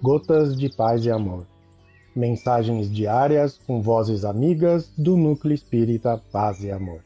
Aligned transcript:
Gotas 0.00 0.56
de 0.56 0.68
Paz 0.68 1.04
e 1.04 1.10
Amor. 1.10 1.44
Mensagens 2.14 2.88
diárias 2.88 3.58
com 3.58 3.82
vozes 3.82 4.24
amigas 4.24 4.92
do 4.96 5.16
Núcleo 5.16 5.52
Espírita 5.52 6.22
Paz 6.30 6.62
e 6.62 6.70
Amor. 6.70 7.02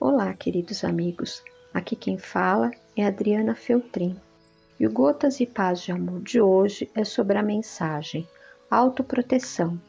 Olá, 0.00 0.34
queridos 0.34 0.82
amigos. 0.82 1.44
Aqui 1.72 1.94
quem 1.94 2.18
fala 2.18 2.72
é 2.96 3.06
Adriana 3.06 3.54
Feltrin. 3.54 4.16
E 4.80 4.86
o 4.86 4.90
Gotas 4.90 5.38
de 5.38 5.46
Paz 5.46 5.80
de 5.80 5.92
Amor 5.92 6.20
de 6.22 6.40
hoje 6.40 6.90
é 6.92 7.04
sobre 7.04 7.38
a 7.38 7.42
mensagem 7.42 8.26
Autoproteção, 8.68 9.80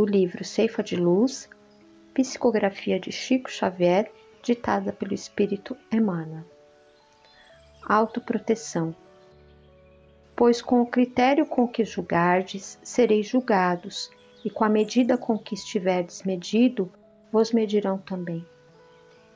do 0.00 0.06
livro 0.06 0.42
Ceifa 0.42 0.82
de 0.82 0.96
Luz, 0.96 1.46
psicografia 2.14 2.98
de 2.98 3.12
Chico 3.12 3.50
Xavier, 3.50 4.10
ditada 4.42 4.94
pelo 4.94 5.12
Espírito 5.12 5.76
Emmanuel. 5.92 6.42
Autoproteção. 7.82 8.96
Pois 10.34 10.62
com 10.62 10.80
o 10.80 10.86
critério 10.86 11.44
com 11.44 11.68
que 11.68 11.84
julgardes, 11.84 12.78
sereis 12.82 13.26
julgados, 13.26 14.10
e 14.42 14.48
com 14.48 14.64
a 14.64 14.70
medida 14.70 15.18
com 15.18 15.38
que 15.38 15.54
estiverdes 15.54 16.22
medido, 16.22 16.90
vos 17.30 17.52
medirão 17.52 17.98
também. 17.98 18.42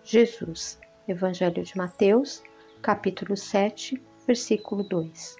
Jesus, 0.03 0.81
Evangelho 1.07 1.63
de 1.63 1.77
Mateus, 1.77 2.43
capítulo 2.81 3.37
7, 3.37 4.03
versículo 4.27 4.83
2. 4.83 5.37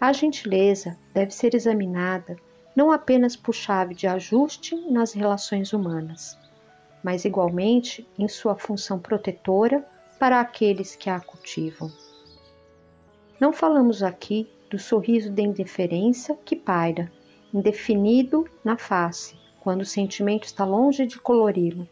A 0.00 0.12
gentileza 0.12 0.98
deve 1.14 1.30
ser 1.30 1.54
examinada 1.54 2.36
não 2.74 2.90
apenas 2.90 3.36
por 3.36 3.54
chave 3.54 3.94
de 3.94 4.06
ajuste 4.06 4.74
nas 4.90 5.12
relações 5.12 5.72
humanas, 5.72 6.38
mas 7.02 7.24
igualmente 7.24 8.06
em 8.18 8.28
sua 8.28 8.54
função 8.54 8.98
protetora 8.98 9.86
para 10.18 10.40
aqueles 10.40 10.96
que 10.96 11.10
a 11.10 11.20
cultivam. 11.20 11.90
Não 13.40 13.52
falamos 13.52 14.02
aqui 14.02 14.48
do 14.70 14.78
sorriso 14.78 15.30
de 15.30 15.42
indiferença 15.42 16.36
que 16.44 16.56
paira, 16.56 17.10
indefinido 17.52 18.48
na 18.64 18.78
face, 18.78 19.36
quando 19.60 19.82
o 19.82 19.86
sentimento 19.86 20.44
está 20.44 20.64
longe 20.64 21.06
de 21.06 21.18
colori-lo 21.18 21.86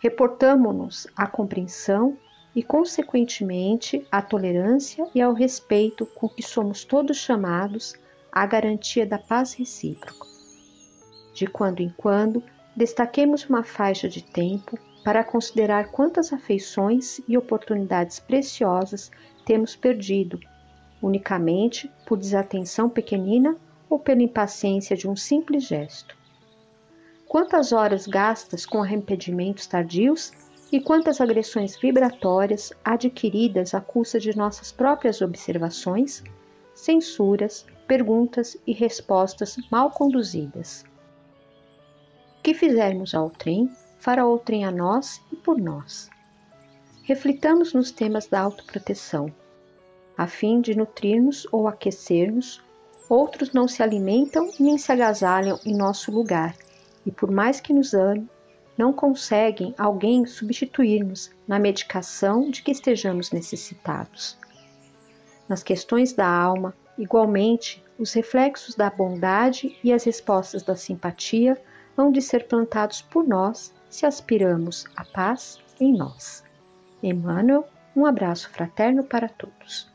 reportamo-nos 0.00 1.06
à 1.14 1.26
compreensão 1.26 2.16
e, 2.56 2.62
consequentemente, 2.62 4.04
à 4.10 4.20
tolerância 4.20 5.06
e 5.14 5.20
ao 5.20 5.32
respeito 5.32 6.06
com 6.06 6.28
que 6.28 6.42
somos 6.42 6.84
todos 6.84 7.18
chamados 7.18 7.94
à 8.32 8.46
garantia 8.46 9.06
da 9.06 9.18
paz 9.18 9.54
recíproca. 9.54 10.26
De 11.34 11.46
quando 11.46 11.80
em 11.80 11.90
quando, 11.96 12.42
destaquemos 12.76 13.48
uma 13.48 13.62
faixa 13.62 14.08
de 14.08 14.22
tempo 14.22 14.78
para 15.04 15.24
considerar 15.24 15.90
quantas 15.90 16.32
afeições 16.32 17.20
e 17.26 17.36
oportunidades 17.36 18.20
preciosas 18.20 19.10
temos 19.44 19.74
perdido, 19.74 20.38
unicamente 21.02 21.90
por 22.06 22.18
desatenção 22.18 22.88
pequenina 22.88 23.56
ou 23.88 23.98
pela 23.98 24.22
impaciência 24.22 24.96
de 24.96 25.08
um 25.08 25.16
simples 25.16 25.64
gesto. 25.64 26.16
Quantas 27.26 27.72
horas 27.72 28.06
gastas 28.06 28.66
com 28.66 28.82
arrependimentos 28.82 29.66
tardios 29.66 30.32
e 30.72 30.80
quantas 30.80 31.20
agressões 31.20 31.76
vibratórias 31.76 32.72
adquiridas 32.84 33.74
à 33.74 33.80
custa 33.80 34.20
de 34.20 34.36
nossas 34.36 34.70
próprias 34.70 35.20
observações, 35.20 36.22
censuras, 36.74 37.66
perguntas 37.90 38.56
e 38.64 38.72
respostas 38.72 39.56
mal 39.68 39.90
conduzidas. 39.90 40.84
O 42.38 42.42
que 42.42 42.54
fizermos 42.54 43.16
ao 43.16 43.28
trem, 43.30 43.68
fará 43.98 44.24
o 44.24 44.38
trem 44.38 44.64
a 44.64 44.70
nós 44.70 45.20
e 45.32 45.34
por 45.34 45.58
nós. 45.58 46.08
Reflitamos 47.02 47.74
nos 47.74 47.90
temas 47.90 48.28
da 48.28 48.42
autoproteção. 48.42 49.26
A 50.16 50.28
fim 50.28 50.60
de 50.60 50.76
nutrir-nos 50.76 51.48
ou 51.50 51.66
aquecer-nos, 51.66 52.62
outros 53.08 53.52
não 53.52 53.66
se 53.66 53.82
alimentam 53.82 54.48
nem 54.60 54.78
se 54.78 54.92
agasalham 54.92 55.58
em 55.66 55.76
nosso 55.76 56.12
lugar 56.12 56.54
e 57.04 57.10
por 57.10 57.28
mais 57.28 57.58
que 57.58 57.72
nos 57.72 57.92
ame, 57.92 58.30
não 58.78 58.92
conseguem 58.92 59.74
alguém 59.76 60.24
substituir-nos 60.26 61.32
na 61.44 61.58
medicação 61.58 62.52
de 62.52 62.62
que 62.62 62.70
estejamos 62.70 63.32
necessitados. 63.32 64.38
Nas 65.48 65.64
questões 65.64 66.12
da 66.12 66.28
alma, 66.28 66.72
igualmente, 67.00 67.82
os 67.98 68.12
reflexos 68.12 68.74
da 68.74 68.90
bondade 68.90 69.76
e 69.82 69.92
as 69.92 70.04
respostas 70.04 70.62
da 70.62 70.76
simpatia 70.76 71.60
hão 71.96 72.12
de 72.12 72.22
ser 72.22 72.46
plantados 72.46 73.02
por 73.02 73.26
nós 73.26 73.74
se 73.88 74.06
aspiramos 74.06 74.84
à 74.96 75.04
paz 75.04 75.58
em 75.80 75.96
nós. 75.96 76.44
Emmanuel, 77.02 77.66
um 77.96 78.06
abraço 78.06 78.48
fraterno 78.50 79.02
para 79.02 79.28
todos. 79.28 79.90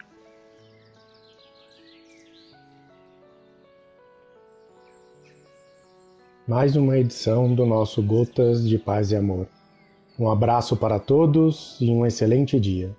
mais 6.48 6.76
uma 6.76 6.96
edição 6.96 7.56
do 7.56 7.66
nosso 7.66 8.04
Gotas 8.04 8.68
de 8.68 8.78
Paz 8.78 9.12
e 9.12 9.16
Amor. 9.16 9.48
Um 10.18 10.30
abraço 10.30 10.78
para 10.78 11.00
todos 11.00 11.76
e 11.82 11.90
um 11.90 12.06
excelente 12.06 12.60
dia. 12.60 12.96